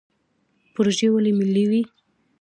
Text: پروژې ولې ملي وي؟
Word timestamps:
پروژې 0.73 1.07
ولې 1.13 1.31
ملي 1.39 1.63
وي؟ 1.69 1.81